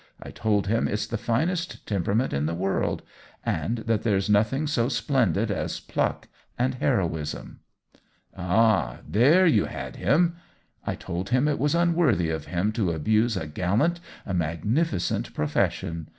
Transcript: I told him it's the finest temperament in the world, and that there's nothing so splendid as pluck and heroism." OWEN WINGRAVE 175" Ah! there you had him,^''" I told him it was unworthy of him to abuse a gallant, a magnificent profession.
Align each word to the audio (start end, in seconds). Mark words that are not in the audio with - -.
I 0.19 0.31
told 0.31 0.65
him 0.65 0.87
it's 0.87 1.05
the 1.05 1.15
finest 1.19 1.85
temperament 1.85 2.33
in 2.33 2.47
the 2.47 2.55
world, 2.55 3.03
and 3.45 3.77
that 3.85 4.01
there's 4.01 4.31
nothing 4.31 4.65
so 4.65 4.89
splendid 4.89 5.51
as 5.51 5.79
pluck 5.79 6.27
and 6.57 6.73
heroism." 6.73 7.59
OWEN 8.35 8.47
WINGRAVE 8.47 8.55
175" 8.55 8.99
Ah! 9.05 9.07
there 9.07 9.45
you 9.45 9.65
had 9.65 9.97
him,^''" 9.97 10.33
I 10.91 10.95
told 10.95 11.29
him 11.29 11.47
it 11.47 11.59
was 11.59 11.75
unworthy 11.75 12.31
of 12.31 12.45
him 12.45 12.71
to 12.71 12.93
abuse 12.93 13.37
a 13.37 13.45
gallant, 13.45 13.99
a 14.25 14.33
magnificent 14.33 15.35
profession. 15.35 16.07